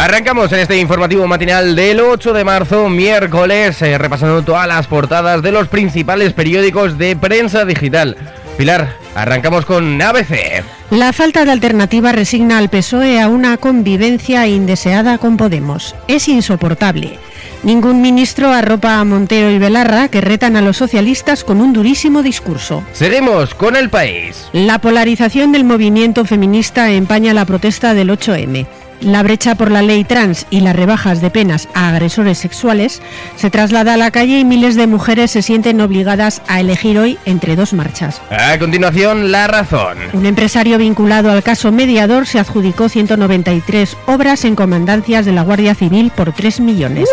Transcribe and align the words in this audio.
Arrancamos 0.00 0.50
en 0.52 0.60
este 0.60 0.78
informativo 0.78 1.26
matinal 1.26 1.76
del 1.76 2.00
8 2.00 2.32
de 2.32 2.42
marzo, 2.42 2.88
miércoles, 2.88 3.82
eh, 3.82 3.98
repasando 3.98 4.40
todas 4.40 4.66
las 4.66 4.86
portadas 4.86 5.42
de 5.42 5.52
los 5.52 5.68
principales 5.68 6.32
periódicos 6.32 6.96
de 6.96 7.16
prensa 7.16 7.66
digital. 7.66 8.16
Pilar, 8.56 8.96
arrancamos 9.14 9.66
con 9.66 10.00
ABC. 10.00 10.64
La 10.88 11.12
falta 11.12 11.44
de 11.44 11.52
alternativa 11.52 12.12
resigna 12.12 12.56
al 12.56 12.70
PSOE 12.70 13.20
a 13.20 13.28
una 13.28 13.58
convivencia 13.58 14.46
indeseada 14.46 15.18
con 15.18 15.36
Podemos. 15.36 15.94
Es 16.08 16.28
insoportable. 16.28 17.18
Ningún 17.62 18.00
ministro 18.00 18.54
arropa 18.54 19.00
a 19.00 19.04
Montero 19.04 19.50
y 19.50 19.58
Belarra 19.58 20.08
que 20.08 20.22
retan 20.22 20.56
a 20.56 20.62
los 20.62 20.78
socialistas 20.78 21.44
con 21.44 21.60
un 21.60 21.74
durísimo 21.74 22.22
discurso. 22.22 22.82
Seguimos 22.94 23.54
con 23.54 23.76
el 23.76 23.90
país. 23.90 24.48
La 24.54 24.78
polarización 24.78 25.52
del 25.52 25.64
movimiento 25.64 26.24
feminista 26.24 26.90
empaña 26.90 27.34
la 27.34 27.44
protesta 27.44 27.92
del 27.92 28.08
8M. 28.08 28.79
La 29.00 29.22
brecha 29.22 29.54
por 29.54 29.70
la 29.70 29.80
ley 29.80 30.04
trans 30.04 30.46
y 30.50 30.60
las 30.60 30.76
rebajas 30.76 31.20
de 31.20 31.30
penas 31.30 31.68
a 31.74 31.88
agresores 31.88 32.38
sexuales 32.38 33.00
se 33.36 33.50
traslada 33.50 33.94
a 33.94 33.96
la 33.96 34.10
calle 34.10 34.38
y 34.38 34.44
miles 34.44 34.76
de 34.76 34.86
mujeres 34.86 35.30
se 35.30 35.42
sienten 35.42 35.80
obligadas 35.80 36.42
a 36.48 36.60
elegir 36.60 36.98
hoy 36.98 37.18
entre 37.24 37.56
dos 37.56 37.72
marchas. 37.72 38.20
A 38.30 38.58
continuación, 38.58 39.32
la 39.32 39.46
razón. 39.46 39.98
Un 40.12 40.26
empresario 40.26 40.76
vinculado 40.76 41.30
al 41.30 41.42
caso 41.42 41.72
mediador 41.72 42.26
se 42.26 42.38
adjudicó 42.38 42.88
193 42.88 43.96
obras 44.06 44.44
en 44.44 44.54
comandancias 44.54 45.24
de 45.24 45.32
la 45.32 45.42
Guardia 45.42 45.74
Civil 45.74 46.12
por 46.14 46.32
3 46.32 46.60
millones. 46.60 47.08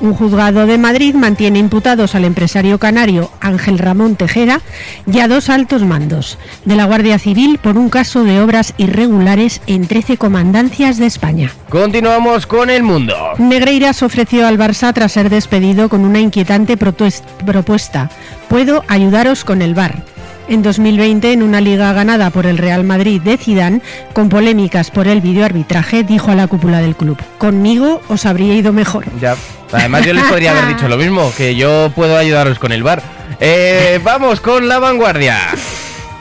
Un 0.00 0.14
juzgado 0.14 0.66
de 0.66 0.78
Madrid 0.78 1.14
mantiene 1.14 1.58
imputados 1.58 2.14
al 2.14 2.24
empresario 2.24 2.78
canario 2.78 3.30
Ángel 3.40 3.78
Ramón 3.78 4.16
Tejera 4.16 4.62
y 5.06 5.20
a 5.20 5.28
dos 5.28 5.50
altos 5.50 5.82
mandos 5.82 6.38
de 6.64 6.74
la 6.74 6.86
Guardia 6.86 7.18
Civil 7.18 7.58
por 7.62 7.76
un 7.76 7.90
caso 7.90 8.24
de 8.24 8.40
obras 8.40 8.72
irregulares 8.78 9.60
en 9.66 9.86
13 9.86 10.16
comandancias 10.16 10.96
de 10.96 11.04
España. 11.06 11.52
Continuamos 11.68 12.46
con 12.46 12.70
el 12.70 12.82
mundo. 12.82 13.14
Negreiras 13.38 14.02
ofreció 14.02 14.46
al 14.46 14.58
Barça 14.58 14.94
tras 14.94 15.12
ser 15.12 15.28
despedido 15.28 15.90
con 15.90 16.06
una 16.06 16.20
inquietante 16.20 16.78
propuesta. 16.78 18.10
Puedo 18.48 18.84
ayudaros 18.88 19.44
con 19.44 19.60
el 19.60 19.74
VAR. 19.74 20.02
En 20.50 20.62
2020, 20.62 21.32
en 21.32 21.44
una 21.44 21.60
liga 21.60 21.92
ganada 21.92 22.30
por 22.30 22.44
el 22.44 22.58
Real 22.58 22.82
Madrid 22.82 23.22
de 23.22 23.36
Zidane, 23.36 23.82
con 24.12 24.28
polémicas 24.28 24.90
por 24.90 25.06
el 25.06 25.20
videoarbitraje, 25.20 26.02
dijo 26.02 26.32
a 26.32 26.34
la 26.34 26.48
cúpula 26.48 26.80
del 26.80 26.96
club: 26.96 27.16
"Conmigo 27.38 28.02
os 28.08 28.26
habría 28.26 28.56
ido 28.56 28.72
mejor." 28.72 29.04
Ya. 29.20 29.36
Además, 29.70 30.04
yo 30.04 30.12
les 30.12 30.24
podría 30.24 30.50
haber 30.50 30.66
dicho 30.66 30.88
lo 30.88 30.96
mismo, 30.96 31.32
que 31.36 31.54
yo 31.54 31.92
puedo 31.94 32.18
ayudaros 32.18 32.58
con 32.58 32.72
el 32.72 32.82
bar. 32.82 33.00
Eh, 33.38 34.00
vamos 34.02 34.40
con 34.40 34.66
la 34.66 34.80
vanguardia. 34.80 35.38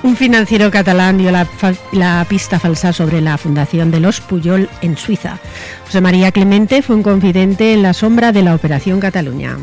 Un 0.04 0.16
financiero 0.16 0.70
catalán 0.70 1.18
dio 1.18 1.32
la, 1.32 1.48
la 1.92 2.24
pista 2.30 2.60
falsa 2.60 2.94
sobre 2.94 3.22
la 3.22 3.36
fundación 3.40 3.90
de 3.90 4.00
los 4.00 4.22
Puyol 4.22 4.70
en 4.82 4.96
Suiza. 4.96 5.40
José 5.88 6.02
María 6.02 6.32
Clemente 6.32 6.84
fue 6.84 6.96
un 6.96 7.02
confidente 7.02 7.74
en 7.74 7.82
la 7.82 7.94
sombra 7.94 8.32
de 8.32 8.44
la 8.44 8.54
Operación 8.54 9.00
Cataluña. 9.00 9.58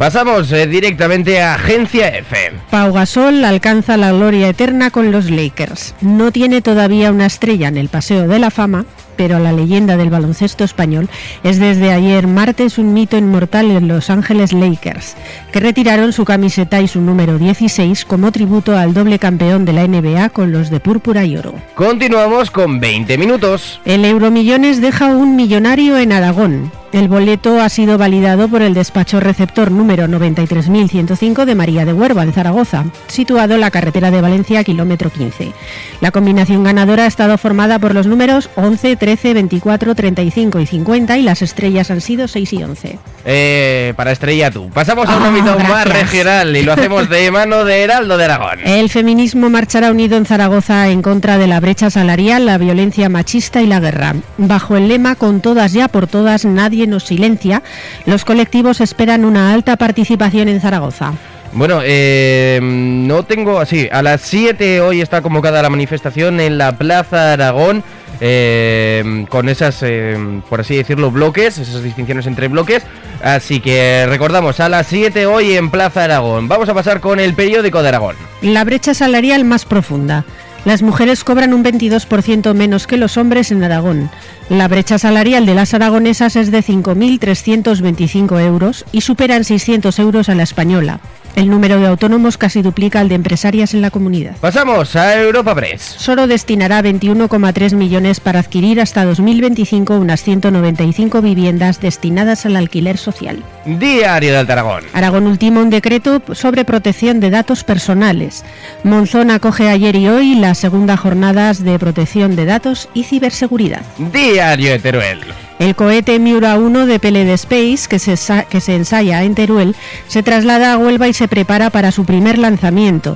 Pasamos 0.00 0.50
eh, 0.52 0.66
directamente 0.66 1.42
a 1.42 1.56
Agencia 1.56 2.08
F. 2.08 2.34
Pau 2.70 2.90
Gasol 2.90 3.44
alcanza 3.44 3.98
la 3.98 4.12
gloria 4.12 4.48
eterna 4.48 4.90
con 4.90 5.12
los 5.12 5.30
Lakers. 5.30 5.94
No 6.00 6.32
tiene 6.32 6.62
todavía 6.62 7.10
una 7.10 7.26
estrella 7.26 7.68
en 7.68 7.76
el 7.76 7.90
Paseo 7.90 8.26
de 8.26 8.38
la 8.38 8.50
Fama, 8.50 8.86
pero 9.20 9.38
la 9.38 9.52
leyenda 9.52 9.98
del 9.98 10.08
baloncesto 10.08 10.64
español 10.64 11.10
es 11.44 11.58
desde 11.58 11.92
ayer 11.92 12.26
martes 12.26 12.78
un 12.78 12.94
mito 12.94 13.18
inmortal 13.18 13.70
en 13.70 13.86
Los 13.86 14.08
Ángeles 14.08 14.54
Lakers, 14.54 15.14
que 15.52 15.60
retiraron 15.60 16.14
su 16.14 16.24
camiseta 16.24 16.80
y 16.80 16.88
su 16.88 17.02
número 17.02 17.36
16 17.36 18.06
como 18.06 18.32
tributo 18.32 18.78
al 18.78 18.94
doble 18.94 19.18
campeón 19.18 19.66
de 19.66 19.74
la 19.74 19.86
NBA 19.86 20.30
con 20.30 20.52
los 20.52 20.70
de 20.70 20.80
púrpura 20.80 21.26
y 21.26 21.36
oro. 21.36 21.52
Continuamos 21.74 22.50
con 22.50 22.80
20 22.80 23.18
minutos. 23.18 23.78
El 23.84 24.06
Euromillones 24.06 24.80
deja 24.80 25.08
un 25.08 25.36
millonario 25.36 25.98
en 25.98 26.12
Aragón. 26.12 26.72
El 26.92 27.06
boleto 27.06 27.60
ha 27.60 27.68
sido 27.68 27.98
validado 27.98 28.48
por 28.48 28.62
el 28.62 28.74
despacho 28.74 29.20
receptor 29.20 29.70
número 29.70 30.06
93.105 30.08 31.44
de 31.44 31.54
María 31.54 31.84
de 31.84 31.92
Huerva, 31.92 32.24
en 32.24 32.32
Zaragoza, 32.32 32.84
situado 33.06 33.54
en 33.54 33.60
la 33.60 33.70
carretera 33.70 34.10
de 34.10 34.20
Valencia, 34.20 34.64
kilómetro 34.64 35.08
15. 35.08 35.52
La 36.00 36.10
combinación 36.10 36.64
ganadora 36.64 37.04
ha 37.04 37.06
estado 37.06 37.38
formada 37.38 37.78
por 37.78 37.94
los 37.94 38.08
números 38.08 38.50
11, 38.56 38.96
13 38.96 39.09
13, 39.10 39.34
24, 39.34 39.94
35 39.96 40.60
y 40.60 40.66
50 40.66 41.18
y 41.18 41.22
las 41.22 41.42
estrellas 41.42 41.90
han 41.90 42.00
sido 42.00 42.28
6 42.28 42.52
y 42.52 42.62
11. 42.62 42.98
Eh, 43.24 43.92
para 43.96 44.12
estrella 44.12 44.52
tú. 44.52 44.70
Pasamos 44.70 45.08
a 45.08 45.16
un 45.16 45.22
Ah, 45.24 45.26
ámbito 45.26 45.58
más 45.58 45.84
regional 45.84 46.56
y 46.56 46.62
lo 46.62 46.72
hacemos 46.74 47.08
de 47.08 47.28
mano 47.32 47.64
de 47.64 47.82
Heraldo 47.82 48.16
de 48.16 48.24
Aragón. 48.24 48.60
El 48.64 48.88
feminismo 48.88 49.50
marchará 49.50 49.90
unido 49.90 50.16
en 50.16 50.26
Zaragoza 50.26 50.88
en 50.90 51.02
contra 51.02 51.38
de 51.38 51.48
la 51.48 51.58
brecha 51.58 51.90
salarial, 51.90 52.46
la 52.46 52.56
violencia 52.56 53.08
machista 53.08 53.60
y 53.62 53.66
la 53.66 53.80
guerra. 53.80 54.14
Bajo 54.38 54.76
el 54.76 54.86
lema 54.86 55.16
Con 55.16 55.40
todas 55.40 55.72
ya 55.72 55.88
por 55.88 56.06
todas 56.06 56.44
nadie 56.44 56.86
nos 56.86 57.02
silencia, 57.02 57.64
los 58.06 58.24
colectivos 58.24 58.80
esperan 58.80 59.24
una 59.24 59.52
alta 59.52 59.76
participación 59.76 60.48
en 60.48 60.60
Zaragoza. 60.60 61.14
Bueno, 61.52 61.80
eh, 61.82 62.60
no 62.62 63.24
tengo 63.24 63.58
así. 63.58 63.88
A 63.90 64.02
las 64.02 64.20
7 64.20 64.80
hoy 64.82 65.00
está 65.00 65.20
convocada 65.20 65.60
la 65.62 65.68
manifestación 65.68 66.38
en 66.38 66.58
la 66.58 66.78
Plaza 66.78 67.32
Aragón. 67.32 67.82
Eh, 68.20 69.26
con 69.28 69.48
esas, 69.48 69.82
eh, 69.82 70.16
por 70.48 70.60
así 70.60 70.76
decirlo, 70.76 71.10
bloques, 71.10 71.58
esas 71.58 71.82
distinciones 71.82 72.26
entre 72.26 72.48
bloques. 72.48 72.82
Así 73.22 73.60
que 73.60 74.06
recordamos, 74.08 74.60
a 74.60 74.68
las 74.68 74.86
7 74.86 75.26
hoy 75.26 75.52
en 75.52 75.70
Plaza 75.70 76.04
Aragón. 76.04 76.48
Vamos 76.48 76.68
a 76.68 76.74
pasar 76.74 77.00
con 77.00 77.20
el 77.20 77.34
periódico 77.34 77.82
de 77.82 77.88
Aragón. 77.88 78.16
La 78.42 78.64
brecha 78.64 78.94
salarial 78.94 79.44
más 79.44 79.64
profunda. 79.64 80.24
Las 80.64 80.82
mujeres 80.82 81.24
cobran 81.24 81.54
un 81.54 81.64
22% 81.64 82.52
menos 82.54 82.86
que 82.86 82.98
los 82.98 83.16
hombres 83.16 83.50
en 83.50 83.64
Aragón. 83.64 84.10
La 84.50 84.68
brecha 84.68 84.98
salarial 84.98 85.46
de 85.46 85.54
las 85.54 85.72
aragonesas 85.72 86.36
es 86.36 86.50
de 86.50 86.62
5.325 86.62 88.40
euros 88.40 88.84
y 88.92 89.00
supera 89.00 89.36
en 89.36 89.44
600 89.44 89.98
euros 89.98 90.28
a 90.28 90.34
la 90.34 90.42
española. 90.42 91.00
El 91.36 91.48
número 91.48 91.78
de 91.78 91.86
autónomos 91.86 92.38
casi 92.38 92.62
duplica 92.62 93.00
al 93.00 93.08
de 93.08 93.14
empresarias 93.14 93.74
en 93.74 93.82
la 93.82 93.90
comunidad. 93.90 94.36
Pasamos 94.40 94.96
a 94.96 95.20
Europa 95.20 95.54
Press. 95.54 95.82
Soro 95.98 96.26
destinará 96.26 96.82
21,3 96.82 97.74
millones 97.74 98.20
para 98.20 98.40
adquirir 98.40 98.80
hasta 98.80 99.04
2025 99.04 99.96
unas 99.96 100.22
195 100.22 101.22
viviendas 101.22 101.80
destinadas 101.80 102.46
al 102.46 102.56
alquiler 102.56 102.98
social. 102.98 103.42
Diario 103.64 104.32
de 104.32 104.38
Alta 104.38 104.54
Aragón. 104.54 104.84
Aragón 104.92 105.26
ultima 105.26 105.60
un 105.60 105.70
decreto 105.70 106.22
sobre 106.32 106.64
protección 106.64 107.20
de 107.20 107.30
datos 107.30 107.64
personales. 107.64 108.44
Monzón 108.84 109.30
acoge 109.30 109.68
ayer 109.68 109.96
y 109.96 110.08
hoy 110.08 110.34
las 110.34 110.58
segunda 110.58 110.96
jornadas 110.96 111.64
de 111.64 111.78
protección 111.78 112.36
de 112.36 112.44
datos 112.44 112.88
y 112.94 113.04
ciberseguridad. 113.04 113.82
Diario 113.98 114.70
de 114.70 114.78
Teruel. 114.78 115.49
El 115.60 115.76
cohete 115.76 116.18
Miura 116.18 116.56
1 116.56 116.86
de 116.86 116.98
PLD 116.98 117.28
Space, 117.34 117.86
que 117.86 117.98
se, 117.98 118.16
sa- 118.16 118.44
que 118.44 118.62
se 118.62 118.74
ensaya 118.74 119.22
en 119.24 119.34
Teruel, 119.34 119.76
se 120.08 120.22
traslada 120.22 120.72
a 120.72 120.78
Huelva 120.78 121.06
y 121.06 121.12
se 121.12 121.28
prepara 121.28 121.68
para 121.68 121.92
su 121.92 122.06
primer 122.06 122.38
lanzamiento. 122.38 123.14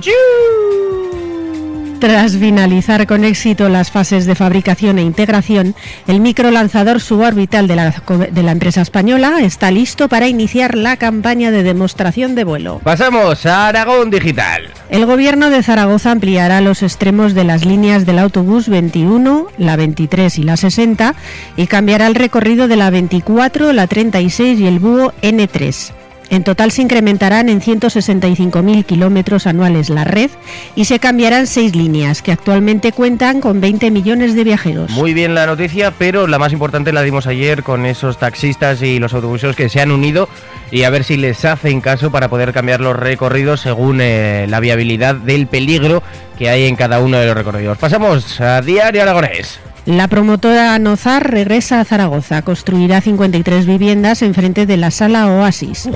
Tras 2.05 2.37
finalizar 2.37 3.07
con 3.07 3.23
éxito 3.23 3.67
las 3.67 3.89
fases 3.89 4.27
de 4.27 4.35
fabricación 4.35 4.99
e 4.99 5.01
integración, 5.01 5.73
el 6.05 6.19
microlanzador 6.19 7.01
suborbital 7.01 7.67
de 7.67 7.75
la, 7.75 7.89
de 7.89 8.43
la 8.43 8.51
empresa 8.51 8.83
española 8.83 9.39
está 9.41 9.71
listo 9.71 10.07
para 10.07 10.27
iniciar 10.27 10.75
la 10.77 10.97
campaña 10.97 11.49
de 11.49 11.63
demostración 11.63 12.35
de 12.35 12.43
vuelo. 12.43 12.79
Pasamos 12.83 13.47
a 13.47 13.69
Aragón 13.69 14.11
Digital. 14.11 14.69
El 14.91 15.07
gobierno 15.07 15.49
de 15.49 15.63
Zaragoza 15.63 16.11
ampliará 16.11 16.61
los 16.61 16.83
extremos 16.83 17.33
de 17.33 17.43
las 17.43 17.65
líneas 17.65 18.05
del 18.05 18.19
autobús 18.19 18.69
21, 18.69 19.47
la 19.57 19.75
23 19.75 20.37
y 20.37 20.43
la 20.43 20.57
60 20.57 21.15
y 21.57 21.65
cambiará 21.65 22.05
el 22.05 22.13
recorrido 22.13 22.67
de 22.67 22.75
la 22.75 22.91
24, 22.91 23.73
la 23.73 23.87
36 23.87 24.59
y 24.59 24.67
el 24.67 24.77
búho 24.77 25.11
N3. 25.23 26.04
En 26.29 26.43
total 26.43 26.71
se 26.71 26.81
incrementarán 26.81 27.49
en 27.49 27.61
165.000 27.61 28.85
kilómetros 28.85 29.47
anuales 29.47 29.89
la 29.89 30.03
red 30.03 30.29
y 30.75 30.85
se 30.85 30.99
cambiarán 30.99 31.47
seis 31.47 31.75
líneas 31.75 32.21
que 32.21 32.31
actualmente 32.31 32.91
cuentan 32.91 33.41
con 33.41 33.61
20 33.61 33.91
millones 33.91 34.35
de 34.35 34.43
viajeros. 34.43 34.91
Muy 34.91 35.13
bien 35.13 35.35
la 35.35 35.45
noticia, 35.45 35.91
pero 35.91 36.27
la 36.27 36.39
más 36.39 36.53
importante 36.53 36.93
la 36.93 37.01
dimos 37.01 37.27
ayer 37.27 37.63
con 37.63 37.85
esos 37.85 38.17
taxistas 38.17 38.81
y 38.81 38.99
los 38.99 39.13
autobuseros 39.13 39.55
que 39.55 39.69
se 39.69 39.81
han 39.81 39.91
unido 39.91 40.27
y 40.71 40.83
a 40.83 40.89
ver 40.89 41.03
si 41.03 41.17
les 41.17 41.45
hacen 41.45 41.81
caso 41.81 42.11
para 42.11 42.29
poder 42.29 42.53
cambiar 42.53 42.81
los 42.81 42.95
recorridos 42.95 43.61
según 43.61 44.01
eh, 44.01 44.45
la 44.49 44.59
viabilidad 44.59 45.15
del 45.15 45.47
peligro 45.47 46.01
que 46.37 46.49
hay 46.49 46.65
en 46.65 46.75
cada 46.75 46.99
uno 46.99 47.17
de 47.17 47.27
los 47.27 47.35
recorridos. 47.35 47.77
Pasamos 47.77 48.41
a 48.41 48.61
Diario 48.61 49.01
Aragonés. 49.01 49.59
La 49.85 50.07
promotora 50.07 50.77
Nozar 50.79 51.29
regresa 51.29 51.79
a 51.79 51.85
Zaragoza. 51.85 52.41
Construirá 52.41 53.01
53 53.01 53.67
viviendas 53.67 54.23
enfrente 54.23 54.65
de 54.65 54.77
la 54.77 54.89
sala 54.89 55.27
Oasis. 55.27 55.87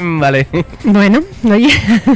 vale. 0.00 0.46
Bueno, 0.84 1.20
oye, 1.44 1.70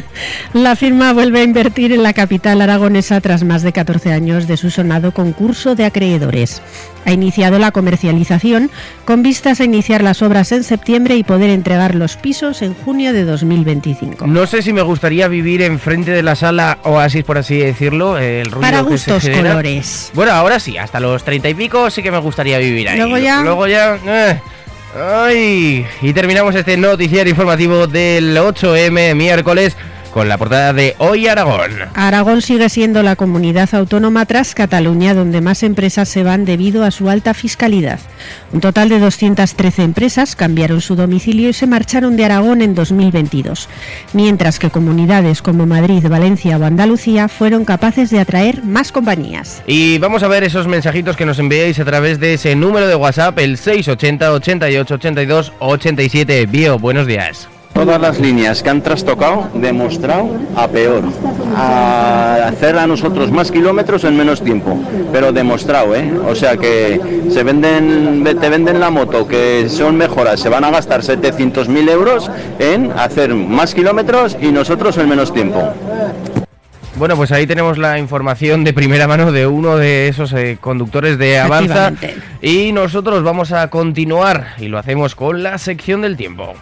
la 0.52 0.76
firma 0.76 1.12
vuelve 1.12 1.40
a 1.40 1.44
invertir 1.44 1.92
en 1.92 2.04
la 2.04 2.12
capital 2.12 2.60
aragonesa 2.60 3.20
tras 3.20 3.42
más 3.42 3.62
de 3.62 3.72
14 3.72 4.12
años 4.12 4.46
de 4.46 4.56
su 4.56 4.70
sonado 4.70 5.12
concurso 5.12 5.74
de 5.74 5.84
acreedores. 5.84 6.62
Ha 7.08 7.12
iniciado 7.12 7.58
la 7.58 7.70
comercialización 7.70 8.70
con 9.06 9.22
vistas 9.22 9.62
a 9.62 9.64
iniciar 9.64 10.02
las 10.02 10.20
obras 10.20 10.52
en 10.52 10.62
septiembre 10.62 11.16
y 11.16 11.22
poder 11.24 11.48
entregar 11.48 11.94
los 11.94 12.18
pisos 12.18 12.60
en 12.60 12.74
junio 12.74 13.14
de 13.14 13.24
2025. 13.24 14.26
No 14.26 14.46
sé 14.46 14.60
si 14.60 14.74
me 14.74 14.82
gustaría 14.82 15.26
vivir 15.26 15.62
enfrente 15.62 16.10
de 16.10 16.22
la 16.22 16.36
sala 16.36 16.76
Oasis, 16.82 17.24
por 17.24 17.38
así 17.38 17.56
decirlo. 17.56 18.18
eh, 18.18 18.42
El 18.42 18.50
ruido 18.50 18.60
Para 18.60 18.78
que 18.82 18.98
se 18.98 19.10
gustos 19.10 19.22
genera. 19.22 19.48
colores. 19.52 20.10
Bueno, 20.12 20.32
ahora 20.32 20.60
sí, 20.60 20.76
hasta 20.76 21.00
los 21.00 21.24
treinta 21.24 21.48
y 21.48 21.54
pico 21.54 21.88
sí 21.90 22.02
que 22.02 22.10
me 22.10 22.18
gustaría 22.18 22.58
vivir 22.58 22.90
ahí. 22.90 22.98
Luego 22.98 23.16
ya- 23.16 23.40
Luego 23.40 23.66
ya. 23.66 23.98
eh, 24.06 24.40
Ay, 24.94 25.86
y 26.02 26.12
terminamos 26.12 26.54
este 26.54 26.76
noticiario 26.76 27.30
informativo 27.30 27.86
del 27.86 28.36
8M 28.36 29.14
miércoles 29.14 29.76
con 30.18 30.28
la 30.28 30.36
portada 30.36 30.72
de 30.72 30.96
Hoy 30.98 31.28
Aragón. 31.28 31.70
Aragón 31.94 32.42
sigue 32.42 32.68
siendo 32.70 33.04
la 33.04 33.14
comunidad 33.14 33.72
autónoma 33.72 34.26
tras 34.26 34.52
Cataluña 34.52 35.14
donde 35.14 35.40
más 35.40 35.62
empresas 35.62 36.08
se 36.08 36.24
van 36.24 36.44
debido 36.44 36.82
a 36.82 36.90
su 36.90 37.08
alta 37.08 37.34
fiscalidad. 37.34 38.00
Un 38.52 38.60
total 38.60 38.88
de 38.88 38.98
213 38.98 39.84
empresas 39.84 40.34
cambiaron 40.34 40.80
su 40.80 40.96
domicilio 40.96 41.50
y 41.50 41.52
se 41.52 41.68
marcharon 41.68 42.16
de 42.16 42.24
Aragón 42.24 42.62
en 42.62 42.74
2022, 42.74 43.68
mientras 44.12 44.58
que 44.58 44.70
comunidades 44.70 45.40
como 45.40 45.66
Madrid, 45.66 46.04
Valencia 46.08 46.58
o 46.58 46.64
Andalucía 46.64 47.28
fueron 47.28 47.64
capaces 47.64 48.10
de 48.10 48.18
atraer 48.18 48.64
más 48.64 48.90
compañías. 48.90 49.62
Y 49.68 49.98
vamos 49.98 50.24
a 50.24 50.28
ver 50.28 50.42
esos 50.42 50.66
mensajitos 50.66 51.16
que 51.16 51.26
nos 51.26 51.38
enviáis 51.38 51.78
a 51.78 51.84
través 51.84 52.18
de 52.18 52.34
ese 52.34 52.56
número 52.56 52.88
de 52.88 52.96
WhatsApp, 52.96 53.38
el 53.38 53.56
680 53.56 54.32
88 54.32 54.94
82 54.94 55.52
87. 55.60 56.46
Bio, 56.46 56.76
buenos 56.76 57.06
días. 57.06 57.48
Todas 57.78 58.00
las 58.00 58.18
líneas 58.18 58.60
que 58.60 58.70
han 58.70 58.82
trastocado, 58.82 59.50
demostrado 59.54 60.28
a 60.56 60.66
peor. 60.66 61.04
A 61.56 62.48
hacer 62.48 62.76
a 62.76 62.88
nosotros 62.88 63.30
más 63.30 63.52
kilómetros 63.52 64.02
en 64.02 64.16
menos 64.16 64.42
tiempo. 64.42 64.76
Pero 65.12 65.32
demostrado, 65.32 65.94
¿eh? 65.94 66.10
O 66.26 66.34
sea 66.34 66.56
que 66.56 67.00
se 67.30 67.44
venden, 67.44 68.24
te 68.24 68.48
venden 68.48 68.80
la 68.80 68.90
moto, 68.90 69.28
que 69.28 69.68
son 69.68 69.96
mejoras, 69.96 70.40
se 70.40 70.48
van 70.48 70.64
a 70.64 70.72
gastar 70.72 71.02
700.000 71.02 71.88
euros 71.88 72.28
en 72.58 72.90
hacer 72.98 73.32
más 73.32 73.76
kilómetros 73.76 74.36
y 74.42 74.46
nosotros 74.50 74.98
en 74.98 75.08
menos 75.08 75.32
tiempo. 75.32 75.72
Bueno, 76.96 77.14
pues 77.14 77.30
ahí 77.30 77.46
tenemos 77.46 77.78
la 77.78 78.00
información 78.00 78.64
de 78.64 78.72
primera 78.72 79.06
mano 79.06 79.30
de 79.30 79.46
uno 79.46 79.76
de 79.76 80.08
esos 80.08 80.32
eh, 80.32 80.58
conductores 80.60 81.16
de 81.16 81.38
Avanza. 81.38 81.92
Y 82.42 82.72
nosotros 82.72 83.22
vamos 83.22 83.52
a 83.52 83.70
continuar 83.70 84.54
y 84.58 84.66
lo 84.66 84.78
hacemos 84.78 85.14
con 85.14 85.44
la 85.44 85.58
sección 85.58 86.02
del 86.02 86.16
tiempo. 86.16 86.54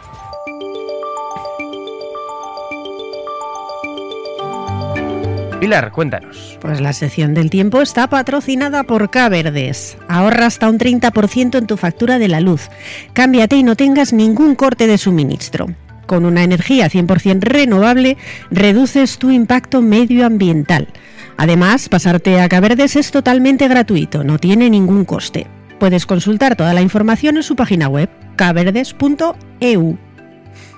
Pilar, 5.61 5.91
cuéntanos. 5.91 6.59
Pues 6.61 6.81
la 6.81 6.93
sección 6.93 7.33
del 7.33 7.49
tiempo 7.49 7.81
está 7.81 8.09
patrocinada 8.09 8.85
por 8.85 9.11
K-Verdes. 9.11 9.97
Ahorra 10.07 10.47
hasta 10.47 10.69
un 10.69 10.79
30% 10.79 11.57
en 11.59 11.67
tu 11.67 11.77
factura 11.79 12.19
de 12.19 12.29
la 12.29 12.41
luz. 12.41 12.69
Cámbiate 13.15 13.57
y 13.57 13.63
no 13.63 13.75
tengas 13.75 14.13
ningún 14.13 14.55
corte 14.55 14.87
de 14.87 14.99
suministro. 14.99 15.67
Con 16.07 16.27
una 16.27 16.45
energía 16.45 16.89
100% 16.89 17.41
renovable, 17.41 18.19
reduces 18.51 19.19
tu 19.19 19.31
impacto 19.31 19.81
medioambiental. 19.81 20.89
Además, 21.39 21.89
pasarte 21.89 22.39
a 22.41 22.49
K-Verdes 22.49 22.97
es 22.97 23.11
totalmente 23.11 23.67
gratuito, 23.67 24.25
no 24.25 24.39
tiene 24.39 24.69
ningún 24.69 25.05
coste. 25.05 25.47
Puedes 25.79 26.07
consultar 26.07 26.57
toda 26.57 26.75
la 26.75 26.83
información 26.83 27.37
en 27.37 27.43
su 27.43 27.57
página 27.57 27.89
web, 27.89 28.09
kverdes.eu. 28.37 29.99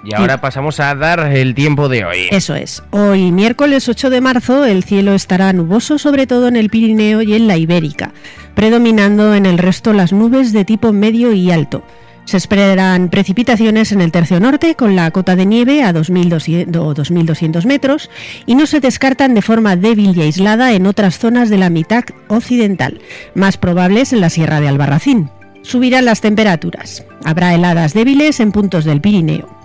Y 0.05 0.15
ahora 0.15 0.41
pasamos 0.41 0.81
a 0.81 0.95
dar 0.95 1.21
el 1.33 1.55
tiempo 1.55 1.89
de 1.89 2.05
hoy. 2.05 2.29
Eso 2.31 2.55
es. 2.55 2.83
Hoy, 2.91 3.33
miércoles 3.33 3.89
8 3.89 4.11
de 4.11 4.21
marzo, 4.21 4.65
el 4.65 4.85
cielo 4.85 5.13
estará 5.15 5.53
nuboso, 5.53 5.99
sobre 5.99 6.27
todo 6.27 6.49
en 6.49 6.57
el 6.57 6.71
Pirineo 6.71 7.23
y 7.23 7.35
en 7.35 7.47
la 7.49 7.57
Ibérica, 7.57 8.13
predominando 8.55 9.35
en 9.35 9.47
el 9.47 9.59
resto 9.59 9.93
las 9.93 10.13
nubes 10.13 10.53
de 10.53 10.65
tipo 10.65 10.93
medio 10.93 11.33
y 11.33 11.51
alto. 11.51 11.83
Se 12.29 12.37
esperan 12.37 13.09
precipitaciones 13.09 13.91
en 13.91 14.03
el 14.03 14.13
tercio 14.13 14.39
norte 14.39 14.75
con 14.75 14.95
la 14.95 15.11
cota 15.13 15.35
de 15.35 15.47
nieve 15.47 15.83
a 15.83 15.95
2.200 15.95 16.77
o 16.77 16.95
2.200 16.95 17.65
metros 17.65 18.11
y 18.45 18.55
no 18.55 18.67
se 18.67 18.81
descartan 18.81 19.33
de 19.33 19.41
forma 19.41 19.77
débil 19.77 20.15
y 20.15 20.21
aislada 20.21 20.75
en 20.75 20.87
otras 20.87 21.19
zonas 21.19 21.49
de 21.49 21.57
la 21.57 21.71
mitad 21.71 22.05
occidental, 22.29 23.01
más 23.35 23.57
probables 23.57 24.13
en 24.13 24.21
la 24.21 24.29
Sierra 24.29 24.61
de 24.61 24.69
Albarracín. 24.69 25.31
Subirán 25.63 26.05
las 26.05 26.21
temperaturas. 26.21 27.03
Habrá 27.25 27.55
heladas 27.55 27.95
débiles 27.95 28.41
en 28.41 28.53
puntos 28.53 28.85
del 28.85 29.01
Pirineo. 29.01 29.58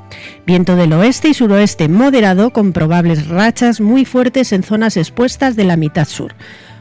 Viento 0.45 0.75
del 0.75 0.93
oeste 0.93 1.29
y 1.29 1.33
suroeste 1.33 1.87
moderado 1.89 2.51
con 2.51 2.73
probables 2.73 3.27
rachas 3.27 3.79
muy 3.81 4.05
fuertes 4.05 4.51
en 4.53 4.63
zonas 4.63 4.97
expuestas 4.97 5.55
de 5.55 5.63
la 5.63 5.77
mitad 5.77 6.07
sur. 6.07 6.33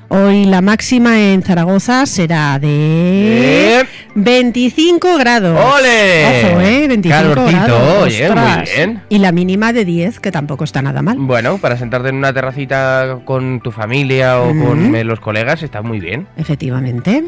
Hoy 0.09 0.45
la 0.45 0.61
máxima 0.61 1.19
en 1.33 1.43
Zaragoza 1.43 2.05
será 2.05 2.59
de 2.59 3.79
Eh. 3.81 3.85
25 4.15 5.17
grados. 5.17 5.59
¡Ole! 5.59 6.51
Ojo, 6.51 6.61
¿eh? 6.61 6.87
25 6.87 7.09
Calorcito, 7.35 7.51
grados. 7.67 8.03
oye, 8.03 8.31
muy 8.31 8.65
bien. 8.77 9.03
Y 9.09 9.19
la 9.21 9.33
mínima 9.33 9.73
de 9.73 9.87
10, 9.87 10.21
que 10.21 10.31
tampoco 10.31 10.65
está 10.65 10.83
nada 10.83 11.01
mal. 11.01 11.17
Bueno, 11.19 11.57
para 11.57 11.79
sentarte 11.79 12.11
en 12.11 12.17
una 12.17 12.33
terracita 12.35 13.21
con 13.25 13.61
tu 13.63 13.71
familia 13.73 14.39
o 14.43 14.49
con 14.49 14.95
eh, 14.95 15.03
los 15.05 15.19
colegas 15.21 15.63
está 15.63 15.81
muy 15.81 15.99
bien. 15.99 16.27
Efectivamente. 16.37 17.25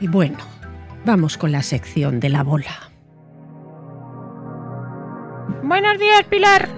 Y 0.00 0.06
bueno, 0.06 0.38
vamos 1.04 1.36
con 1.36 1.52
la 1.52 1.62
sección 1.62 2.20
de 2.20 2.30
la 2.30 2.42
bola. 2.42 2.90
Buenos 5.62 5.98
días, 5.98 6.24
Pilar. 6.28 6.68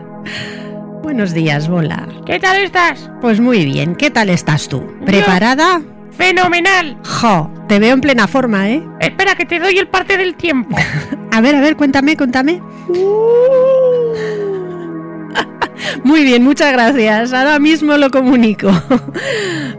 Buenos 1.02 1.32
días, 1.32 1.68
bola. 1.68 2.06
¿Qué 2.26 2.38
tal 2.38 2.62
estás? 2.62 3.10
Pues 3.20 3.40
muy 3.40 3.64
bien, 3.64 3.96
¿qué 3.96 4.10
tal 4.10 4.30
estás 4.30 4.68
tú? 4.68 4.86
¿Preparada? 5.04 5.80
Fenomenal. 6.12 6.96
Jo, 7.04 7.50
te 7.68 7.78
veo 7.78 7.94
en 7.94 8.00
plena 8.00 8.28
forma, 8.28 8.68
¿eh? 8.68 8.82
Espera, 9.00 9.34
que 9.34 9.46
te 9.46 9.58
doy 9.58 9.78
el 9.78 9.88
parte 9.88 10.16
del 10.16 10.34
tiempo. 10.34 10.76
A 11.32 11.40
ver, 11.40 11.54
a 11.54 11.60
ver, 11.60 11.76
cuéntame, 11.76 12.16
cuéntame. 12.16 12.60
Muy 16.04 16.24
bien, 16.24 16.42
muchas 16.42 16.72
gracias. 16.72 17.32
Ahora 17.32 17.58
mismo 17.58 17.96
lo 17.96 18.10
comunico. 18.10 18.70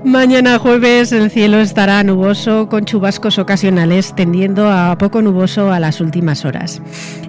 Mañana 0.05 0.57
jueves 0.57 1.11
el 1.11 1.29
cielo 1.29 1.59
estará 1.59 2.03
nuboso 2.03 2.67
con 2.69 2.85
chubascos 2.85 3.39
ocasionales 3.39 4.15
tendiendo 4.15 4.69
a 4.69 4.97
poco 4.97 5.21
nuboso 5.21 5.71
a 5.71 5.79
las 5.79 6.01
últimas 6.01 6.45
horas. 6.45 6.81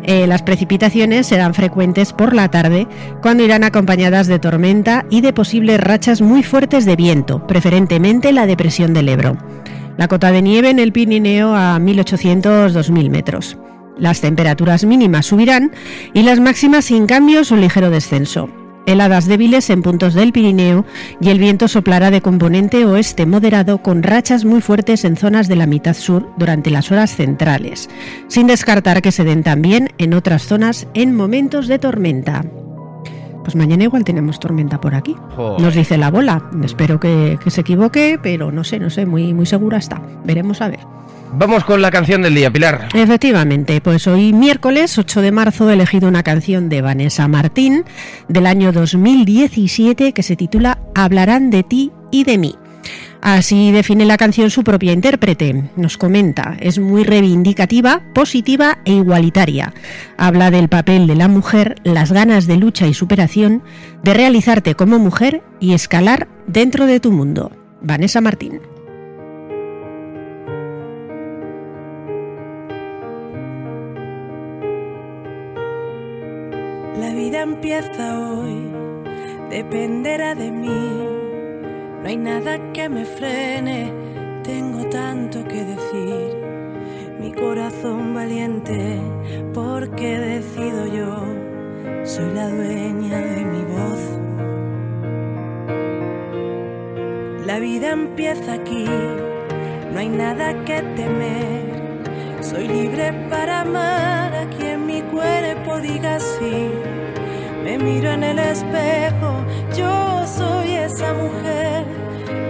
Eh, 0.04 0.26
las 0.26 0.42
precipitaciones 0.42 1.26
serán 1.26 1.54
frecuentes 1.54 2.12
por 2.12 2.34
la 2.34 2.50
tarde 2.50 2.86
cuando 3.20 3.44
irán 3.44 3.64
acompañadas 3.64 4.26
de 4.26 4.38
tormenta 4.38 5.04
y 5.10 5.20
de 5.20 5.32
posibles 5.32 5.80
rachas 5.80 6.20
muy 6.20 6.42
fuertes 6.42 6.84
de 6.84 6.96
viento, 6.96 7.46
preferentemente 7.46 8.32
la 8.32 8.46
depresión 8.46 8.94
del 8.94 9.08
Ebro. 9.08 9.36
La 9.96 10.08
cota 10.08 10.32
de 10.32 10.42
nieve 10.42 10.70
en 10.70 10.78
el 10.78 10.92
Pirineo 10.92 11.54
a 11.54 11.78
1800-2000 11.78 13.10
metros. 13.10 13.58
Las 13.98 14.20
temperaturas 14.20 14.84
mínimas 14.84 15.26
subirán 15.26 15.72
y 16.14 16.22
las 16.22 16.40
máximas 16.40 16.86
sin 16.86 17.06
cambios 17.06 17.52
o 17.52 17.56
ligero 17.56 17.90
descenso. 17.90 18.48
Heladas 18.86 19.26
débiles 19.26 19.70
en 19.70 19.82
puntos 19.82 20.14
del 20.14 20.32
Pirineo 20.32 20.84
y 21.20 21.30
el 21.30 21.38
viento 21.38 21.68
soplará 21.68 22.10
de 22.10 22.20
componente 22.20 22.84
oeste 22.84 23.26
moderado 23.26 23.78
con 23.78 24.02
rachas 24.02 24.44
muy 24.44 24.60
fuertes 24.60 25.04
en 25.04 25.16
zonas 25.16 25.48
de 25.48 25.56
la 25.56 25.66
mitad 25.66 25.94
sur 25.94 26.28
durante 26.36 26.70
las 26.70 26.90
horas 26.90 27.14
centrales, 27.14 27.88
sin 28.28 28.48
descartar 28.48 29.00
que 29.00 29.12
se 29.12 29.24
den 29.24 29.42
también 29.42 29.90
en 29.98 30.14
otras 30.14 30.46
zonas 30.46 30.88
en 30.94 31.14
momentos 31.14 31.68
de 31.68 31.78
tormenta. 31.78 32.44
Pues 33.44 33.56
mañana 33.56 33.84
igual 33.84 34.04
tenemos 34.04 34.38
tormenta 34.38 34.80
por 34.80 34.94
aquí. 34.94 35.16
Joder. 35.36 35.60
Nos 35.60 35.74
dice 35.74 35.98
la 35.98 36.10
bola. 36.10 36.48
Espero 36.62 37.00
que, 37.00 37.38
que 37.42 37.50
se 37.50 37.62
equivoque, 37.62 38.18
pero 38.22 38.52
no 38.52 38.62
sé, 38.62 38.78
no 38.78 38.90
sé, 38.90 39.04
muy, 39.06 39.34
muy 39.34 39.46
segura 39.46 39.78
está. 39.78 40.00
Veremos 40.24 40.60
a 40.60 40.68
ver. 40.68 40.80
Vamos 41.34 41.64
con 41.64 41.80
la 41.80 41.90
canción 41.90 42.20
del 42.20 42.34
día, 42.34 42.52
Pilar. 42.52 42.88
Efectivamente, 42.92 43.80
pues 43.80 44.06
hoy 44.06 44.34
miércoles 44.34 44.98
8 44.98 45.22
de 45.22 45.32
marzo 45.32 45.70
he 45.70 45.72
elegido 45.72 46.06
una 46.06 46.22
canción 46.22 46.68
de 46.68 46.82
Vanessa 46.82 47.26
Martín 47.26 47.84
del 48.28 48.46
año 48.46 48.70
2017 48.70 50.12
que 50.12 50.22
se 50.22 50.36
titula 50.36 50.82
Hablarán 50.94 51.48
de 51.50 51.62
ti 51.62 51.90
y 52.10 52.24
de 52.24 52.36
mí. 52.36 52.54
Así 53.22 53.70
define 53.70 54.04
la 54.04 54.18
canción 54.18 54.50
su 54.50 54.62
propia 54.62 54.92
intérprete. 54.92 55.70
Nos 55.74 55.96
comenta, 55.96 56.56
es 56.60 56.78
muy 56.78 57.02
reivindicativa, 57.04 58.02
positiva 58.12 58.78
e 58.84 58.92
igualitaria. 58.92 59.72
Habla 60.18 60.50
del 60.50 60.68
papel 60.68 61.06
de 61.06 61.14
la 61.14 61.28
mujer, 61.28 61.76
las 61.82 62.12
ganas 62.12 62.46
de 62.46 62.56
lucha 62.56 62.86
y 62.88 62.94
superación, 62.94 63.62
de 64.02 64.12
realizarte 64.12 64.74
como 64.74 64.98
mujer 64.98 65.42
y 65.60 65.72
escalar 65.72 66.28
dentro 66.46 66.84
de 66.84 67.00
tu 67.00 67.10
mundo. 67.10 67.52
Vanessa 67.80 68.20
Martín. 68.20 68.71
Vida 77.32 77.44
empieza 77.44 78.20
hoy, 78.20 78.70
dependerá 79.48 80.34
de 80.34 80.50
mí. 80.50 81.08
No 82.02 82.06
hay 82.06 82.16
nada 82.18 82.58
que 82.74 82.90
me 82.90 83.06
frene, 83.06 83.90
tengo 84.42 84.84
tanto 84.90 85.42
que 85.44 85.64
decir. 85.64 86.36
Mi 87.18 87.32
corazón 87.32 88.12
valiente, 88.12 89.00
porque 89.54 90.18
decido 90.18 90.86
yo, 90.88 91.24
soy 92.04 92.34
la 92.34 92.50
dueña 92.50 93.16
de 93.16 93.44
mi 93.46 93.64
voz. 93.64 94.02
La 97.46 97.58
vida 97.60 97.92
empieza 97.92 98.52
aquí, 98.52 98.84
no 99.90 99.98
hay 99.98 100.10
nada 100.10 100.52
que 100.66 100.82
temer. 100.96 102.42
Soy 102.42 102.68
libre 102.68 103.10
para 103.30 103.62
amar 103.62 104.34
a 104.34 104.46
quien 104.50 104.84
mi 104.84 105.00
cuerpo 105.00 105.78
diga 105.78 106.20
sí. 106.20 106.91
Me 107.72 107.78
miro 107.78 108.10
en 108.12 108.22
el 108.22 108.38
espejo, 108.38 109.46
yo 109.74 110.26
soy 110.26 110.72
esa 110.72 111.14
mujer 111.14 111.86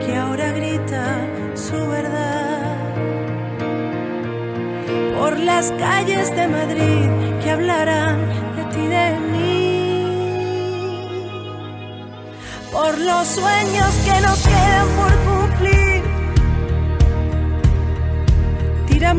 que 0.05 0.17
ahora 0.17 0.51
grita 0.51 1.21
su 1.55 1.77
verdad. 1.77 2.77
Por 5.17 5.39
las 5.39 5.71
calles 5.79 6.35
de 6.35 6.49
Madrid 6.49 7.09
que 7.41 7.51
hablarán 7.53 8.19
de 8.57 8.65
ti, 8.75 8.85
de 8.89 9.21
mí. 9.31 10.03
Por 12.73 12.99
los 12.99 13.29
sueños 13.29 13.95
que 14.05 14.21
nos 14.23 14.43
quedan 14.43 14.89
por 14.99 15.13
cumplir. 15.29 16.03
Tira 18.89 19.15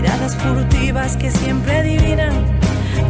miradas 0.00 0.34
furtivas 0.36 1.16
que 1.16 1.30
siempre 1.30 1.76
adivinan. 1.76 2.32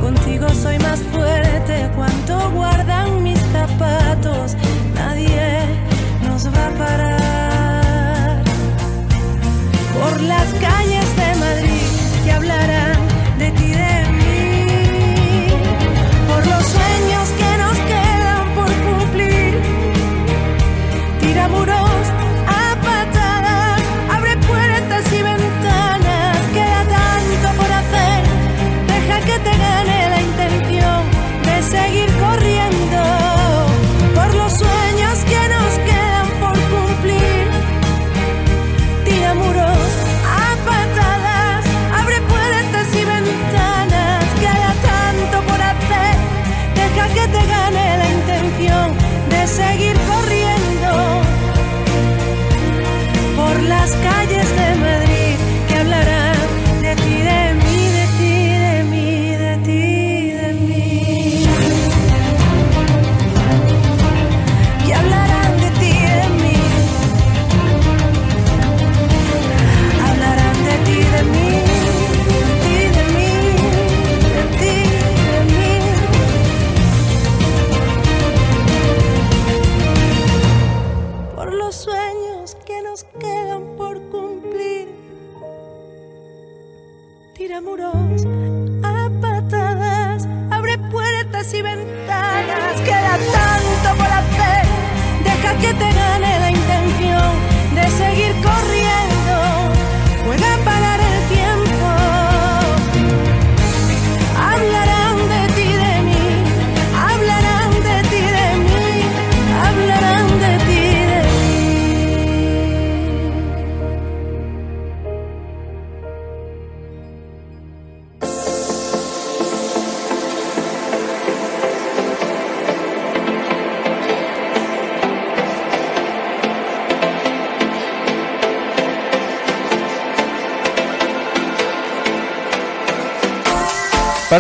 Contigo 0.00 0.49
soy 0.49 0.78
más 0.80 1.00
fuerte, 1.12 1.88
cuanto 1.94 2.50
guardan 2.50 3.23
mis 3.23 3.38
zapatos. 3.52 4.56
Nadie 4.94 5.66
nos 6.26 6.47
va 6.47 6.66
a 6.66 6.70
parar. 6.70 7.19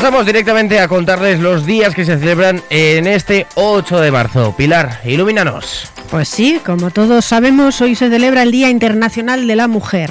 Pasamos 0.00 0.24
directamente 0.24 0.80
a 0.80 0.88
contarles 0.88 1.40
los 1.40 1.66
días 1.66 1.94
que 1.94 2.06
se 2.06 2.18
celebran 2.18 2.62
en 2.70 3.06
este 3.06 3.46
8 3.54 4.00
de 4.00 4.10
marzo. 4.10 4.54
Pilar, 4.56 4.98
ilumínanos. 5.04 5.92
Pues 6.10 6.26
sí, 6.26 6.58
como 6.64 6.90
todos 6.90 7.26
sabemos, 7.26 7.82
hoy 7.82 7.94
se 7.94 8.08
celebra 8.08 8.44
el 8.44 8.50
Día 8.50 8.70
Internacional 8.70 9.46
de 9.46 9.56
la 9.56 9.68
Mujer. 9.68 10.10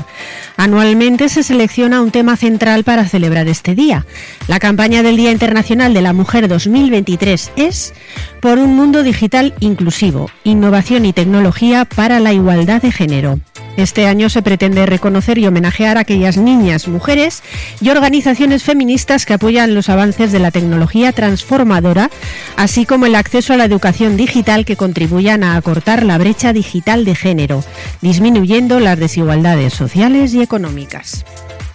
Anualmente 0.57 1.27
se 1.27 1.41
selecciona 1.41 2.03
un 2.03 2.11
tema 2.11 2.37
central 2.37 2.83
para 2.83 3.07
celebrar 3.07 3.47
este 3.47 3.73
día. 3.73 4.05
La 4.47 4.59
campaña 4.59 5.01
del 5.01 5.17
Día 5.17 5.31
Internacional 5.31 5.91
de 5.95 6.03
la 6.03 6.13
Mujer 6.13 6.47
2023 6.47 7.53
es 7.55 7.95
Por 8.41 8.59
un 8.59 8.75
mundo 8.75 9.01
digital 9.01 9.55
inclusivo, 9.59 10.29
innovación 10.43 11.03
y 11.05 11.13
tecnología 11.13 11.85
para 11.85 12.19
la 12.19 12.31
igualdad 12.31 12.83
de 12.83 12.91
género. 12.91 13.39
Este 13.79 14.07
año 14.07 14.27
se 14.29 14.41
pretende 14.41 14.85
reconocer 14.85 15.37
y 15.37 15.47
homenajear 15.47 15.95
a 15.95 16.01
aquellas 16.01 16.35
niñas, 16.35 16.89
mujeres 16.89 17.41
y 17.79 17.89
organizaciones 17.89 18.61
feministas 18.61 19.25
que 19.25 19.35
apoyan 19.35 19.73
los 19.73 19.87
avances 19.87 20.33
de 20.33 20.39
la 20.39 20.51
tecnología 20.51 21.13
transformadora, 21.13 22.09
así 22.57 22.85
como 22.85 23.05
el 23.05 23.15
acceso 23.15 23.53
a 23.53 23.57
la 23.57 23.63
educación 23.63 24.17
digital 24.17 24.65
que 24.65 24.75
contribuyan 24.75 25.45
a 25.45 25.55
acortar 25.55 26.03
la 26.03 26.17
brecha 26.17 26.51
digital 26.51 27.05
de 27.05 27.15
género, 27.15 27.63
disminuyendo 28.01 28.81
las 28.81 28.99
desigualdades 28.99 29.75
sociales 29.75 30.33
y 30.33 30.41
económicas. 30.41 31.23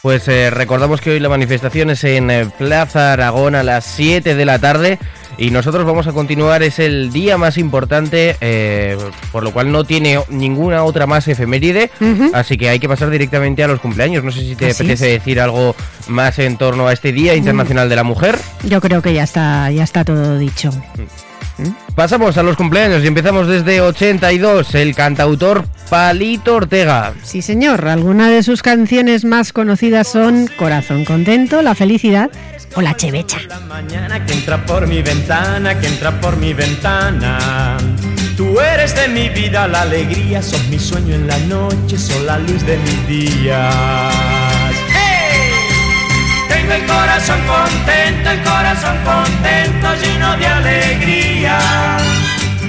Pues 0.04 0.28
eh, 0.28 0.50
recordamos 0.50 1.00
que 1.00 1.12
hoy 1.12 1.18
la 1.18 1.30
manifestación 1.30 1.88
es 1.88 2.04
en 2.04 2.30
eh, 2.30 2.46
Plaza 2.58 3.14
Aragón 3.14 3.54
a 3.54 3.62
las 3.62 3.86
7 3.86 4.34
de 4.34 4.44
la 4.44 4.58
tarde 4.58 4.98
y 5.38 5.50
nosotros 5.50 5.86
vamos 5.86 6.06
a 6.06 6.12
continuar, 6.12 6.62
es 6.62 6.78
el 6.78 7.10
día 7.10 7.38
más 7.38 7.56
importante, 7.56 8.36
eh, 8.42 8.98
por 9.32 9.42
lo 9.44 9.50
cual 9.54 9.72
no 9.72 9.84
tiene 9.84 10.20
ninguna 10.28 10.84
otra 10.84 11.06
más 11.06 11.26
efeméride, 11.26 11.90
así 12.34 12.58
que 12.58 12.68
hay 12.68 12.80
que 12.80 12.86
pasar 12.86 13.08
directamente 13.08 13.64
a 13.64 13.66
los 13.66 13.80
cumpleaños. 13.80 14.22
No 14.22 14.30
sé 14.30 14.40
si 14.40 14.54
te 14.54 14.66
Así 14.66 14.82
apetece 14.82 15.06
decir 15.06 15.40
algo 15.40 15.74
más 16.08 16.38
en 16.38 16.58
torno 16.58 16.86
a 16.86 16.92
este 16.92 17.10
Día 17.10 17.34
Internacional 17.34 17.88
de 17.88 17.96
la 17.96 18.04
Mujer. 18.04 18.38
Yo 18.62 18.82
creo 18.82 19.00
que 19.00 19.14
ya 19.14 19.22
está, 19.22 19.70
ya 19.70 19.84
está 19.84 20.04
todo 20.04 20.38
dicho. 20.38 20.70
Pasamos 21.94 22.36
a 22.36 22.42
los 22.42 22.56
cumpleaños 22.56 23.04
y 23.04 23.06
empezamos 23.06 23.46
desde 23.46 23.80
82, 23.80 24.74
el 24.74 24.94
cantautor 24.94 25.64
Palito 25.88 26.56
Ortega. 26.56 27.14
Sí, 27.22 27.42
señor. 27.42 27.86
Algunas 27.86 28.30
de 28.30 28.42
sus 28.42 28.62
canciones 28.62 29.24
más 29.24 29.52
conocidas 29.52 30.08
son 30.08 30.48
Corazón 30.56 31.04
Contento, 31.04 31.62
La 31.62 31.74
Felicidad 31.74 32.30
o 32.74 32.80
La 32.80 32.96
Chevecha. 32.96 33.38
mañana 33.68 34.24
que 34.26 34.32
entra 34.32 34.64
por 34.66 34.86
mi 34.86 35.02
ventana, 35.02 35.78
que 35.78 35.86
entra 35.86 36.20
por 36.20 36.36
mi 36.36 36.52
ventana. 36.52 37.76
Tú 38.36 38.60
eres 38.60 38.96
de 38.96 39.06
mi 39.06 39.28
vida, 39.28 39.68
la 39.68 39.82
alegría, 39.82 40.42
sos 40.42 40.66
mi 40.66 40.78
sueño 40.78 41.14
en 41.14 41.28
la 41.28 41.38
noche, 41.38 41.96
sos 41.96 42.22
la 42.22 42.38
luz 42.38 42.66
de 42.66 42.76
mis 42.78 43.06
días. 43.06 44.43
Tengo 46.48 46.72
el 46.72 46.86
corazón 46.86 47.40
contento, 47.46 48.30
el 48.30 48.42
corazón 48.42 48.96
contento, 49.04 49.94
lleno 50.02 50.36
de 50.36 50.46
alegría. 50.46 51.58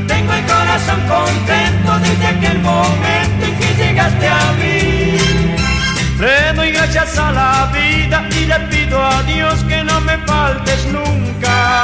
Tengo 0.08 0.34
el 0.34 0.46
corazón 0.46 1.02
contento 1.08 2.00
desde 2.00 2.28
aquel 2.28 2.60
momento 2.60 3.46
en 3.46 3.56
que 3.58 3.84
llegaste 3.84 4.28
a 4.28 4.52
mí. 4.60 5.18
Le 6.20 6.54
doy 6.54 6.72
gracias 6.72 7.18
a 7.18 7.32
la 7.32 7.72
vida 7.74 8.28
y 8.32 8.46
le 8.46 8.60
pido 8.72 9.04
a 9.04 9.22
Dios 9.24 9.64
que 9.68 9.84
no 9.84 10.00
me 10.02 10.18
faltes 10.20 10.86
nunca. 10.88 11.84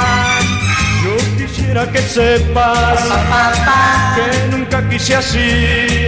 Yo 1.04 1.16
quisiera 1.36 1.90
que 1.90 2.00
sepas 2.00 3.00
que 4.14 4.56
nunca 4.56 4.88
quise 4.88 5.16
así. 5.16 6.06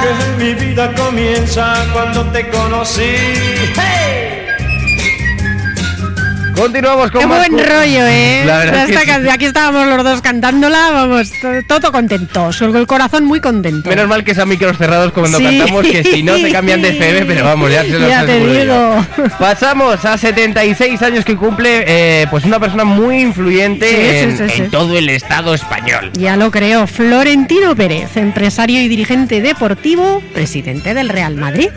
Que 0.00 0.42
mi 0.42 0.54
vida 0.54 0.92
comienza 0.94 1.74
cuando 1.92 2.24
te 2.30 2.48
conocí. 2.48 3.02
¡Hey! 3.76 4.03
Continuamos 6.56 7.10
con 7.10 7.20
Qué 7.20 7.26
más 7.26 7.38
buen 7.48 7.58
rollo, 7.58 8.06
¿eh? 8.06 8.42
La 8.46 8.58
verdad 8.58 8.84
es 8.84 8.90
Esta 8.90 9.00
que 9.00 9.06
sí. 9.06 9.12
canción- 9.12 9.34
Aquí 9.34 9.44
estábamos 9.46 9.86
los 9.88 10.04
dos 10.04 10.20
cantándola, 10.22 10.90
vamos, 10.92 11.30
to- 11.40 11.62
todo 11.66 11.90
contentos, 11.90 12.58
con 12.58 12.76
el 12.76 12.86
corazón 12.86 13.24
muy 13.24 13.40
contento. 13.40 13.88
Menos 13.88 14.06
mal 14.08 14.22
que 14.22 14.34
sean 14.34 14.48
micros 14.48 14.78
cerrados 14.78 15.12
cuando 15.12 15.38
Sí. 15.38 15.44
cantamos, 15.44 15.82
que 15.84 16.04
si 16.04 16.22
no 16.22 16.36
se 16.36 16.52
cambian 16.52 16.80
de 16.80 16.90
FM, 16.90 17.24
pero 17.26 17.44
vamos, 17.44 17.72
ya 17.72 17.82
se 17.82 17.98
los 17.98 18.08
Ya 18.08 18.24
te 18.24 18.38
digo. 18.46 19.04
Pasamos 19.38 20.04
a 20.04 20.16
76 20.16 21.02
años 21.02 21.24
que 21.24 21.36
cumple 21.36 21.84
eh, 21.86 22.26
pues 22.30 22.44
una 22.44 22.60
persona 22.60 22.84
muy 22.84 23.20
influyente 23.20 24.36
Sí, 24.48 24.62
en 24.62 24.70
todo 24.70 24.96
el 24.96 25.08
Estado 25.10 25.54
español. 25.54 26.10
Ya 26.14 26.36
lo 26.36 26.50
creo, 26.52 26.86
Florentino 26.86 27.74
Pérez, 27.74 28.16
empresario 28.16 28.80
y 28.80 28.88
dirigente 28.88 29.40
deportivo, 29.40 30.22
presidente 30.32 30.94
del 30.94 31.08
Real 31.08 31.34
Madrid. 31.34 31.68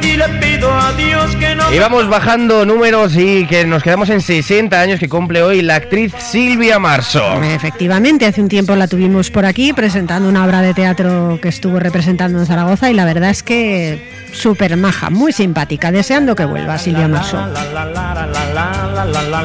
Vida 0.00 0.02
y 0.02 0.16
le 0.16 0.28
pido 0.40 0.72
a 0.72 0.92
Dios 0.92 1.36
que 1.36 1.54
no 1.54 1.72
Y 1.72 1.78
vamos 1.78 2.08
bajando 2.08 2.64
números 2.64 3.16
y 3.16 3.46
que 3.46 3.64
nos 3.64 3.82
quedamos 3.82 4.10
en 4.10 4.20
60 4.20 4.80
años 4.80 5.00
que 5.00 5.08
cumple 5.08 5.42
hoy 5.42 5.62
la 5.62 5.76
actriz 5.76 6.12
Silvia 6.18 6.78
Marso. 6.78 7.42
Efectivamente, 7.42 8.26
hace 8.26 8.40
un 8.40 8.48
tiempo 8.48 8.74
la 8.76 8.88
tuvimos 8.88 9.30
por 9.30 9.46
aquí 9.46 9.72
presentando 9.72 10.28
una 10.28 10.44
obra 10.44 10.60
de 10.60 10.74
teatro 10.74 11.38
que 11.40 11.48
estuvo 11.48 11.78
representando 11.78 12.38
en 12.38 12.46
Zaragoza 12.46 12.90
y 12.90 12.94
la 12.94 13.04
verdad 13.04 13.30
es 13.30 13.42
que 13.42 14.12
súper 14.32 14.76
maja, 14.76 15.10
muy 15.10 15.32
simpática, 15.32 15.92
deseando 15.92 16.34
que 16.34 16.44
vuelva 16.44 16.78
Silvia 16.78 17.08
Marso. 17.08 17.36
La, 17.36 17.46
la, 17.46 17.64
la, 17.84 17.84
la, 17.84 19.04
la, 19.04 19.22
la. 19.22 19.44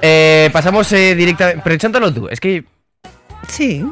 Eh, 0.00 0.50
pasamos 0.52 0.90
eh, 0.92 1.14
directamente. 1.14 1.62
Preséntalo 1.62 2.12
tú, 2.12 2.28
es 2.28 2.40
que 2.40 2.64
Sí, 3.48 3.84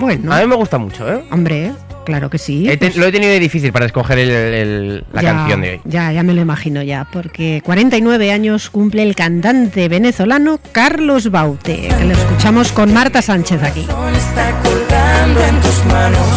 bueno, 0.00 0.32
a 0.32 0.40
mí 0.40 0.46
me 0.46 0.56
gusta 0.56 0.78
mucho, 0.78 1.08
¿eh? 1.12 1.22
hombre, 1.30 1.72
claro 2.04 2.30
que 2.30 2.38
sí. 2.38 2.68
He 2.68 2.76
pues 2.78 2.96
lo 2.96 3.06
he 3.06 3.12
tenido 3.12 3.32
difícil 3.38 3.72
para 3.72 3.86
escoger 3.86 4.18
el- 4.18 4.30
el- 4.30 5.04
la 5.12 5.22
ya- 5.22 5.32
canción 5.34 5.60
de 5.62 5.70
hoy. 5.72 5.80
Ya, 5.84 6.10
ya 6.12 6.22
me 6.22 6.32
lo 6.34 6.40
imagino 6.40 6.82
ya, 6.82 7.06
porque 7.12 7.60
49 7.64 8.32
años 8.32 8.70
cumple 8.70 9.02
el 9.02 9.14
cantante 9.14 9.88
venezolano 9.88 10.58
Carlos 10.72 11.30
Baute, 11.30 11.88
que 11.98 12.04
lo 12.04 12.12
escuchamos 12.12 12.72
con 12.72 12.92
Marta 12.94 13.20
Sánchez 13.22 13.62
aquí. 13.62 13.82
corazón 13.84 14.14
está 14.14 14.50
colgando 14.62 15.44
en 15.44 15.60
tus 15.60 15.84
manos. 15.86 16.28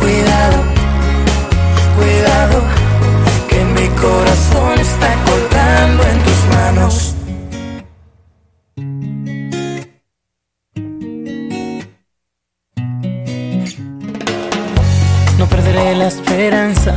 Cuidado, 0.00 0.62
cuidado, 1.96 2.62
que 3.48 3.64
mi 3.64 3.88
corazón 4.00 4.78
está 4.78 5.14
colgando 5.24 6.02
en 6.04 6.18
tus 6.22 6.56
manos. 6.56 7.14
La 15.80 16.08
esperanza 16.08 16.94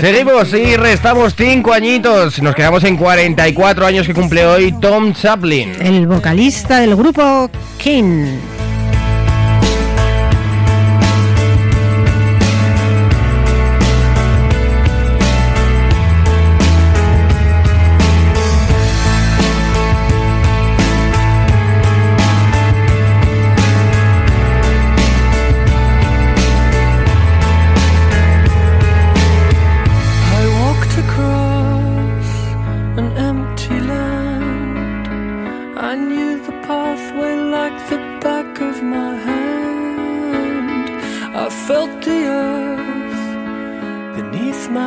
Seguimos 0.00 0.54
y 0.54 0.74
restamos 0.76 1.34
5 1.36 1.72
añitos. 1.72 2.40
Nos 2.40 2.54
quedamos 2.54 2.82
en 2.84 2.96
44 2.96 3.86
años 3.86 4.06
que 4.06 4.14
cumple 4.14 4.46
hoy 4.46 4.72
Tom 4.80 5.12
Chaplin. 5.12 5.74
El 5.80 6.06
vocalista 6.06 6.80
del 6.80 6.96
grupo 6.96 7.50
King. 7.76 8.38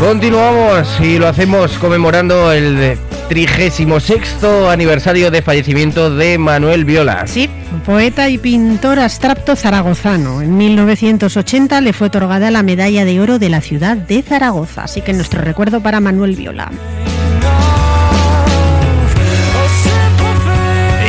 Continuamos 0.00 0.98
y 1.02 1.18
lo 1.18 1.28
hacemos 1.28 1.78
conmemorando 1.78 2.50
el 2.52 2.96
trigésimo 3.28 4.00
sexto 4.00 4.70
aniversario 4.70 5.30
de 5.30 5.42
fallecimiento 5.42 6.16
de 6.16 6.38
Manuel 6.38 6.86
Viola. 6.86 7.26
Sí, 7.26 7.50
poeta 7.84 8.30
y 8.30 8.38
pintor 8.38 8.98
abstracto 8.98 9.54
zaragozano. 9.56 10.40
En 10.40 10.56
1980 10.56 11.82
le 11.82 11.92
fue 11.92 12.06
otorgada 12.06 12.50
la 12.50 12.62
medalla 12.62 13.04
de 13.04 13.20
oro 13.20 13.38
de 13.38 13.50
la 13.50 13.60
ciudad 13.60 13.94
de 13.98 14.22
Zaragoza. 14.22 14.84
Así 14.84 15.02
que 15.02 15.12
nuestro 15.12 15.42
recuerdo 15.42 15.82
para 15.82 16.00
Manuel 16.00 16.34
Viola. 16.34 16.70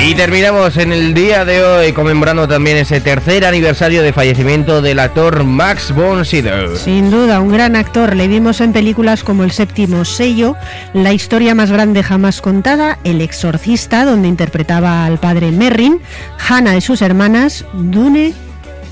Y 0.04 0.16
terminamos 0.16 0.78
en 0.78 0.92
el 0.92 1.14
día 1.14 1.46
de 1.46 1.64
hoy 1.64 1.94
conmemorando 1.94 2.48
también 2.48 2.76
ese 2.78 3.00
tercer 3.02 3.46
aniversario 3.46 4.02
de 4.02 4.12
fallecimiento 4.12 4.82
del 4.82 4.98
actor 4.98 5.44
Max 5.44 5.94
von 5.94 6.26
Sydow. 6.26 6.76
Sin 6.76 7.12
duda, 7.12 7.40
un 7.40 7.52
gran 7.52 7.76
actor. 7.76 8.16
Le 8.16 8.28
vimos 8.28 8.62
en 8.62 8.74
películas 8.74 9.24
como 9.24 9.44
El 9.44 9.52
séptimo 9.52 10.04
sello, 10.04 10.56
La 10.94 11.14
historia 11.14 11.54
más 11.54 11.72
grande 11.72 12.02
jamás 12.02 12.42
contada, 12.42 12.98
El 13.04 13.22
exorcista, 13.22 14.04
donde 14.04 14.28
interpretaba 14.28 15.06
al 15.06 15.20
padre 15.20 15.52
Merrin, 15.52 16.02
Hannah 16.50 16.78
y 16.78 16.82
sus 16.82 17.04
hermanas, 17.04 17.64
Dune 17.74 18.34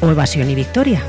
o 0.01 0.11
Evasión 0.11 0.47
y 0.51 0.55
Victoria. 0.55 1.01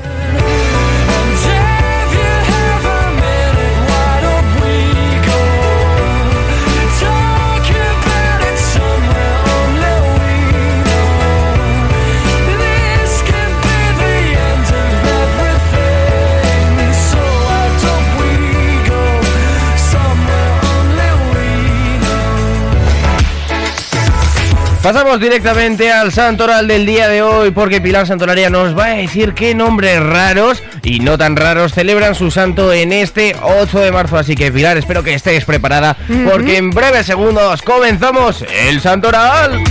Pasamos 24.83 25.19
directamente 25.19 25.91
al 25.91 26.11
santoral 26.11 26.67
del 26.67 26.87
día 26.87 27.07
de 27.07 27.21
hoy 27.21 27.51
porque 27.51 27.79
Pilar 27.79 28.07
Santolaria 28.07 28.49
nos 28.49 28.75
va 28.75 28.85
a 28.85 28.95
decir 28.95 29.35
qué 29.35 29.53
nombres 29.53 30.01
raros 30.01 30.63
y 30.81 30.99
no 30.99 31.19
tan 31.19 31.35
raros 31.35 31.73
celebran 31.73 32.15
su 32.15 32.31
santo 32.31 32.73
en 32.73 32.91
este 32.91 33.35
8 33.43 33.79
de 33.79 33.91
marzo. 33.91 34.17
Así 34.17 34.35
que 34.35 34.51
Pilar, 34.51 34.77
espero 34.77 35.03
que 35.03 35.13
estés 35.13 35.45
preparada 35.45 35.95
porque 36.25 36.57
en 36.57 36.71
breves 36.71 37.05
segundos 37.05 37.61
comenzamos 37.61 38.43
el 38.65 38.81
santoral. 38.81 39.63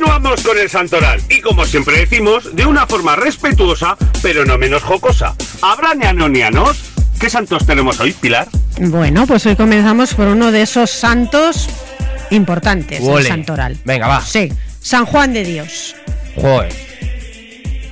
Continuamos 0.00 0.42
con 0.42 0.58
el 0.58 0.70
santoral 0.70 1.20
y 1.28 1.42
como 1.42 1.66
siempre 1.66 1.98
decimos, 1.98 2.56
de 2.56 2.64
una 2.64 2.86
forma 2.86 3.16
respetuosa, 3.16 3.98
pero 4.22 4.46
no 4.46 4.56
menos 4.56 4.82
jocosa. 4.82 5.34
¿Habrá 5.60 5.94
neanonianos? 5.94 6.80
¿Qué 7.20 7.28
santos 7.28 7.66
tenemos 7.66 8.00
hoy, 8.00 8.12
Pilar? 8.14 8.48
Bueno, 8.80 9.26
pues 9.26 9.44
hoy 9.44 9.56
comenzamos 9.56 10.14
por 10.14 10.28
uno 10.28 10.52
de 10.52 10.62
esos 10.62 10.90
santos 10.90 11.68
importantes 12.30 13.00
del 13.00 13.10
Ole. 13.10 13.28
santoral. 13.28 13.76
Venga, 13.84 14.08
va. 14.08 14.22
Sí, 14.22 14.50
San 14.80 15.04
Juan 15.04 15.34
de 15.34 15.44
Dios. 15.44 15.94
Joder. 16.34 16.72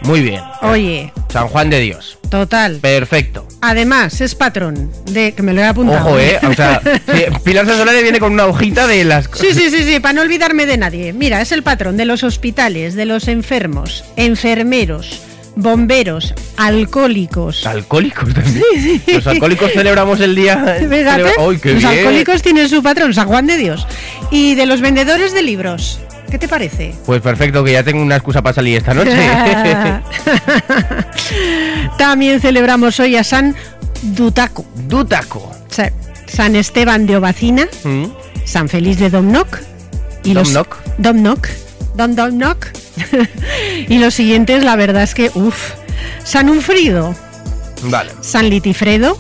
Muy 0.04 0.22
bien. 0.22 0.40
Oye, 0.62 1.12
San 1.32 1.48
Juan 1.48 1.68
de 1.70 1.80
Dios. 1.80 2.18
total. 2.30 2.78
Perfecto. 2.80 3.46
Además, 3.60 4.20
es 4.20 4.34
patrón 4.34 4.90
de 5.10 5.32
que 5.32 5.42
me 5.42 5.52
lo 5.52 5.60
he 5.60 5.64
apuntado. 5.64 6.06
Ojo, 6.06 6.18
eh. 6.18 6.38
O 6.48 6.54
sea, 6.54 6.80
Pilar 7.44 7.66
Santolaria 7.66 8.02
viene 8.02 8.18
con 8.20 8.32
una 8.32 8.46
hojita 8.46 8.86
de 8.86 9.04
las 9.04 9.28
Sí, 9.34 9.48
sí, 9.52 9.68
sí, 9.70 9.82
sí, 9.84 10.00
para 10.00 10.12
no 10.14 10.22
olvidarme 10.22 10.64
de 10.66 10.76
nadie. 10.76 11.12
Mira, 11.12 11.40
es 11.40 11.52
el 11.52 11.62
patrón 11.62 11.96
de 11.96 12.04
los 12.04 12.22
hospitales, 12.22 12.94
de 12.94 13.04
los 13.04 13.28
enfermos, 13.28 14.04
enfermeros, 14.16 15.20
bomberos, 15.56 16.34
alcohólicos. 16.56 17.66
¿Alcohólicos 17.66 18.32
también? 18.32 18.62
Sí, 18.74 19.02
sí. 19.04 19.12
Los 19.12 19.26
alcohólicos 19.26 19.72
celebramos 19.72 20.20
el 20.20 20.34
día. 20.34 20.56
Fíjate, 20.78 20.88
celebra- 20.88 21.32
¡Ay, 21.38 21.58
qué 21.58 21.72
los 21.74 21.82
bien! 21.82 21.98
alcohólicos 21.98 22.42
tienen 22.42 22.68
su 22.68 22.82
patrón, 22.82 23.12
San 23.12 23.26
Juan 23.28 23.46
de 23.46 23.56
Dios. 23.56 23.86
Y 24.30 24.54
de 24.54 24.66
los 24.66 24.80
vendedores 24.80 25.32
de 25.34 25.42
libros. 25.42 26.00
¿Qué 26.30 26.38
te 26.38 26.48
parece? 26.48 26.94
Pues 27.06 27.20
perfecto, 27.22 27.64
que 27.64 27.72
ya 27.72 27.82
tengo 27.82 28.02
una 28.02 28.16
excusa 28.16 28.42
para 28.42 28.54
salir 28.54 28.76
esta 28.76 28.92
noche. 28.94 29.16
También 31.98 32.40
celebramos 32.40 32.98
hoy 33.00 33.16
a 33.16 33.24
San 33.24 33.54
Dutaco. 34.02 34.64
Dutaco. 34.86 35.50
San 36.26 36.56
Esteban 36.56 37.06
de 37.06 37.16
Obacina, 37.16 37.66
Mm. 37.84 38.04
San 38.44 38.68
Félix 38.68 38.98
de 38.98 39.10
Domnoc. 39.10 39.58
Y 40.24 40.34
Domnoc. 40.34 40.76
Los, 40.86 40.96
Domnoc. 40.98 41.48
Dom 41.94 42.14
Domnoc. 42.14 42.66
y 43.88 43.98
los 43.98 44.14
siguientes, 44.20 44.64
la 44.64 44.76
verdad 44.76 45.02
es 45.02 45.14
que, 45.14 45.30
uff. 45.34 45.72
San 46.24 46.48
Unfrido, 46.50 47.14
Vale. 47.84 48.12
San 48.20 48.50
Litifredo. 48.50 49.18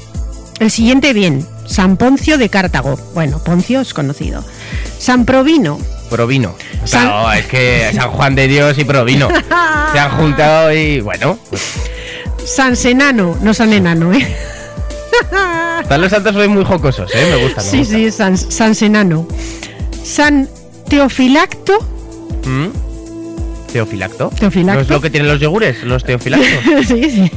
El 0.60 0.70
siguiente 0.70 1.12
bien, 1.12 1.44
San 1.66 1.96
Poncio 1.96 2.38
de 2.38 2.48
Cartago. 2.48 2.96
Bueno, 3.14 3.38
Poncio 3.42 3.80
es 3.80 3.94
conocido. 3.94 4.44
San 4.98 5.24
Provino. 5.24 5.78
Provino. 6.08 6.54
San- 6.84 7.06
Claro, 7.06 7.32
es 7.32 7.46
que 7.46 7.90
San 7.94 8.10
Juan 8.10 8.34
de 8.34 8.48
Dios 8.48 8.76
y 8.78 8.84
Provino 8.84 9.28
se 9.92 9.98
han 9.98 10.10
juntado 10.18 10.72
y 10.72 11.00
bueno, 11.00 11.38
pues, 11.50 11.62
San 12.46 12.76
Senano, 12.76 13.36
no 13.42 13.52
San 13.54 13.72
Enano, 13.72 14.12
¿eh? 14.12 14.26
están 15.82 16.00
los 16.00 16.10
santos 16.10 16.34
hoy 16.36 16.48
muy 16.48 16.64
jocosos, 16.64 17.10
¿eh? 17.14 17.26
Me 17.36 17.42
gusta. 17.44 17.62
me 17.62 17.68
Sí, 17.70 17.84
sí, 17.84 18.10
San, 18.10 18.36
San 18.36 18.74
Senano. 18.74 19.26
San 20.04 20.48
Teofilacto. 20.88 21.78
¿Mm? 22.44 22.68
¿Teofilacto? 23.72 24.30
Teofilacto. 24.38 24.74
¿No 24.76 24.80
es 24.82 24.88
lo 24.88 25.00
que 25.00 25.10
tienen 25.10 25.28
los 25.28 25.40
yogures, 25.40 25.82
los 25.84 26.02
teofilactos? 26.04 26.48
sí, 26.88 27.10
sí. 27.10 27.30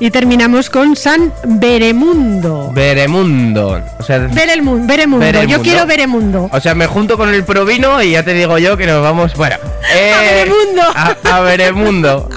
Y 0.00 0.10
terminamos 0.10 0.70
con 0.70 0.96
San 0.96 1.32
Beremundo. 1.44 2.70
Veremundo. 2.72 3.82
O 3.98 4.02
sea, 4.02 4.18
Ver 4.18 4.48
el 4.50 4.62
mundo, 4.62 4.86
Beremundo. 4.86 5.24
Ver 5.26 5.36
el 5.36 5.46
Yo 5.48 5.60
quiero 5.60 5.86
Beremundo. 5.86 6.48
o 6.50 6.60
sea, 6.60 6.74
me 6.74 6.86
junto 6.86 7.16
con 7.16 7.32
el 7.34 7.44
Provino 7.44 8.02
y 8.02 8.12
ya 8.12 8.24
te 8.24 8.32
digo 8.34 8.58
yo 8.58 8.76
que 8.76 8.86
nos 8.86 9.02
vamos. 9.02 9.34
Bueno, 9.34 9.56
eh, 9.94 10.12
¡A 10.12 10.20
Veremundo! 10.20 10.82
A, 10.94 11.16
a 11.36 11.40
Veremundo. 11.40 12.28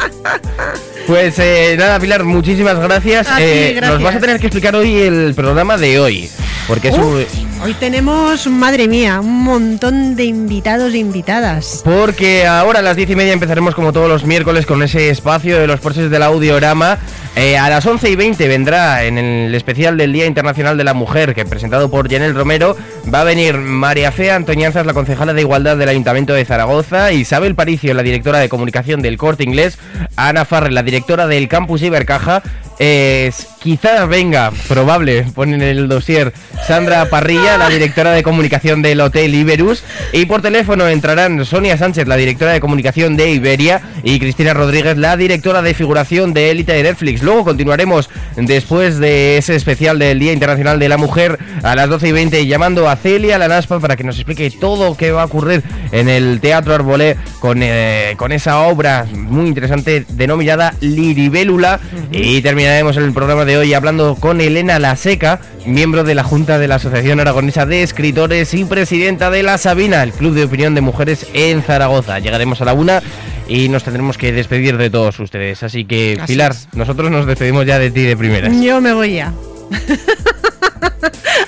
Pues 1.07 1.35
eh, 1.39 1.75
nada, 1.77 1.99
Pilar, 1.99 2.23
muchísimas 2.23 2.77
gracias. 2.79 3.27
A 3.29 3.37
ti, 3.37 3.43
Eh, 3.43 3.73
gracias. 3.75 3.93
Nos 3.99 4.03
vas 4.03 4.15
a 4.15 4.19
tener 4.19 4.39
que 4.39 4.47
explicar 4.47 4.75
hoy 4.75 4.95
el 4.97 5.33
programa 5.35 5.77
de 5.77 5.99
hoy. 5.99 6.29
Porque 6.67 6.89
es 6.89 6.95
un. 6.97 7.25
Hoy 7.63 7.73
tenemos, 7.73 8.47
madre 8.47 8.87
mía, 8.87 9.21
un 9.21 9.43
montón 9.43 10.15
de 10.15 10.25
invitados 10.25 10.93
e 10.93 10.97
invitadas. 10.97 11.81
Porque 11.83 12.45
ahora 12.45 12.79
a 12.79 12.81
las 12.81 12.95
diez 12.95 13.09
y 13.09 13.15
media 13.15 13.33
empezaremos 13.33 13.73
como 13.73 13.93
todos 13.93 14.09
los 14.09 14.25
miércoles 14.25 14.65
con 14.65 14.83
ese 14.83 15.09
espacio 15.09 15.59
de 15.59 15.65
los 15.65 15.79
porches 15.79 16.09
del 16.09 16.23
audiorama. 16.23 16.99
Eh, 17.37 17.57
a 17.57 17.69
las 17.69 17.85
11 17.85 18.09
y 18.09 18.15
20 18.15 18.47
vendrá 18.47 19.03
en 19.03 19.17
el 19.17 19.53
especial 19.53 19.97
del 19.97 20.13
Día 20.13 20.25
Internacional 20.25 20.77
de 20.77 20.85
la 20.85 20.93
Mujer, 20.93 21.35
que 21.35 21.43
presentado 21.43 21.91
por 21.91 22.09
Janel 22.09 22.33
Romero, 22.33 22.77
va 23.13 23.21
a 23.21 23.23
venir 23.25 23.57
María 23.57 24.13
Fea 24.13 24.37
Antoñanzas, 24.37 24.85
la 24.85 24.93
concejala 24.93 25.33
de 25.33 25.41
Igualdad 25.41 25.75
del 25.75 25.89
Ayuntamiento 25.89 26.33
de 26.33 26.45
Zaragoza, 26.45 27.11
Isabel 27.11 27.53
Paricio, 27.53 27.93
la 27.93 28.03
directora 28.03 28.39
de 28.39 28.47
comunicación 28.47 29.01
del 29.01 29.17
Corte 29.17 29.43
Inglés, 29.43 29.77
Ana 30.15 30.45
Farre, 30.45 30.71
la 30.71 30.81
directora 30.81 31.27
del 31.27 31.49
Campus 31.49 31.81
Ibercaja, 31.81 32.41
eh, 32.77 33.31
quizá 33.61 34.05
venga, 34.05 34.51
probable, 34.67 35.25
ponen 35.33 35.61
en 35.61 35.77
el 35.77 35.87
dossier, 35.87 36.33
Sandra 36.67 37.09
Parrilla, 37.09 37.57
la 37.57 37.69
directora 37.69 38.11
de 38.11 38.21
comunicación 38.21 38.81
del 38.81 39.01
Hotel 39.01 39.33
Iberus, 39.33 39.83
y 40.11 40.25
por 40.25 40.41
teléfono 40.41 40.87
entrarán 40.87 41.45
Sonia 41.45 41.77
Sánchez, 41.77 42.07
la 42.07 42.17
directora 42.17 42.53
de 42.53 42.59
comunicación 42.59 43.15
de 43.15 43.31
Iberia, 43.31 43.81
y 44.03 44.19
Cristina 44.19 44.53
Rodríguez, 44.53 44.97
la 44.97 45.15
directora 45.17 45.61
de 45.61 45.73
figuración 45.73 46.33
de 46.33 46.51
Élite 46.51 46.73
de 46.73 46.83
Netflix. 46.83 47.23
Luego 47.25 47.43
continuaremos 47.43 48.07
después 48.35 48.99
de 48.99 49.39
ese 49.39 49.55
especial 49.55 49.97
del 49.97 50.19
Día 50.19 50.31
Internacional 50.31 50.77
de 50.77 50.87
la 50.87 50.97
Mujer 50.97 51.39
a 51.63 51.75
las 51.75 51.89
12 51.89 52.09
y 52.09 52.11
20 52.11 52.45
llamando 52.45 52.87
a 52.87 52.95
Celia 52.97 53.39
Lanaspa 53.39 53.79
para 53.79 53.95
que 53.95 54.03
nos 54.03 54.17
explique 54.17 54.51
todo 54.51 54.95
qué 54.95 55.09
va 55.09 55.23
a 55.23 55.25
ocurrir 55.25 55.63
en 55.91 56.07
el 56.07 56.39
Teatro 56.39 56.75
Arbolé 56.75 57.17
con, 57.39 57.61
eh, 57.63 58.13
con 58.17 58.31
esa 58.31 58.59
obra 58.61 59.07
muy 59.11 59.47
interesante 59.47 60.05
denominada 60.07 60.75
Liribélula. 60.81 61.79
Y 62.11 62.43
terminaremos 62.43 62.95
el 62.97 63.11
programa 63.11 63.43
de 63.43 63.57
hoy 63.57 63.73
hablando 63.73 64.15
con 64.19 64.39
Elena 64.39 64.77
La 64.77 64.95
Seca, 64.95 65.39
miembro 65.65 66.03
de 66.03 66.13
la 66.13 66.23
Junta 66.23 66.59
de 66.59 66.67
la 66.67 66.75
Asociación 66.75 67.19
Aragonesa 67.19 67.65
de 67.65 67.81
Escritores 67.81 68.53
y 68.53 68.65
presidenta 68.65 69.31
de 69.31 69.41
La 69.41 69.57
Sabina, 69.57 70.03
el 70.03 70.11
Club 70.11 70.35
de 70.35 70.43
Opinión 70.43 70.75
de 70.75 70.81
Mujeres 70.81 71.25
en 71.33 71.63
Zaragoza. 71.63 72.19
Llegaremos 72.19 72.61
a 72.61 72.65
la 72.65 72.73
una 72.73 73.01
y 73.47 73.69
nos 73.69 73.83
tendremos 73.83 74.17
que 74.17 74.31
despedir 74.31 74.77
de 74.77 74.89
todos 74.89 75.19
ustedes. 75.19 75.61
Así 75.63 75.85
que, 75.85 76.17
Así 76.21 76.33
Pilar, 76.33 76.51
es. 76.51 76.67
nosotros 76.73 77.11
nos 77.11 77.25
despedimos 77.25 77.65
ya 77.65 77.79
de 77.79 77.91
ti 77.91 78.03
de 78.03 78.17
primeras. 78.17 78.53
Yo 78.61 78.81
me 78.81 78.93
voy 78.93 79.15
ya. 79.15 79.33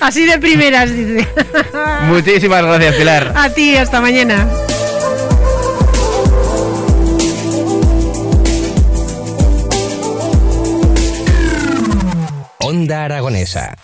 Así 0.00 0.24
de 0.26 0.38
primeras, 0.38 0.94
dice. 0.94 1.26
Muchísimas 2.06 2.62
gracias, 2.64 2.94
Pilar. 2.94 3.32
A 3.36 3.50
ti, 3.50 3.76
hasta 3.76 4.00
mañana. 4.00 4.46
Onda 12.60 13.04
Aragonesa. 13.04 13.74